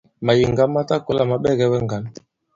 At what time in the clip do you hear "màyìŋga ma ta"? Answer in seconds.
0.25-0.95